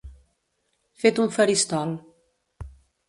Fet 1.03 1.21
un 1.25 1.29
faristol. 1.37 1.93